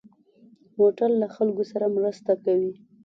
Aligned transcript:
موټر 0.79 1.09
له 1.21 1.27
خلکو 1.35 1.63
سره 1.71 1.85
مرسته 1.95 2.31
کوي. 2.43 2.71